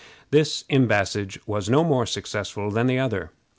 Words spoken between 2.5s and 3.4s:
than the other.